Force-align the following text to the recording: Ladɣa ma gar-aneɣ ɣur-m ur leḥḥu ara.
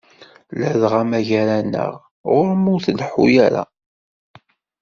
Ladɣa 0.59 1.01
ma 1.09 1.19
gar-aneɣ 1.27 1.91
ɣur-m 2.31 2.65
ur 2.73 2.81
leḥḥu 2.97 3.23
ara. 3.45 3.63